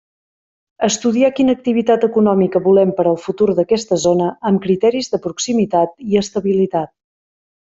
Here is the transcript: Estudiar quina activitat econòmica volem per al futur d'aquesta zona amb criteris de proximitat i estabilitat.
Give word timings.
Estudiar 0.85 1.27
quina 1.39 1.53
activitat 1.57 2.07
econòmica 2.07 2.61
volem 2.69 2.93
per 3.01 3.05
al 3.11 3.19
futur 3.27 3.49
d'aquesta 3.59 3.99
zona 4.07 4.31
amb 4.51 4.65
criteris 4.65 5.13
de 5.15 5.21
proximitat 5.27 5.95
i 6.15 6.19
estabilitat. 6.25 6.95